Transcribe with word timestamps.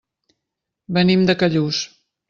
Venim 0.99 1.29
de 1.31 1.39
Callús. 1.45 1.87